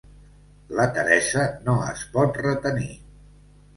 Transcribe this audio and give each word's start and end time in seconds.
La 0.79 0.87
Teresa 0.95 1.45
no 1.67 1.77
es 1.91 2.07
pot 2.17 2.43
retenir. 2.47 2.91